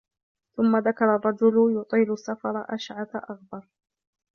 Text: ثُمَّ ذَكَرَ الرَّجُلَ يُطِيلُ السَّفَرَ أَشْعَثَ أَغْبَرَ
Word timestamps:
ثُمَّ 0.57 0.77
ذَكَرَ 0.77 1.15
الرَّجُلَ 1.15 1.71
يُطِيلُ 1.75 2.11
السَّفَرَ 2.13 2.65
أَشْعَثَ 2.69 3.15
أَغْبَرَ 3.15 3.67